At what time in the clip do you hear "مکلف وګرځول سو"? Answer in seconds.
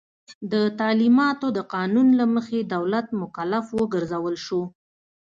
3.21-4.61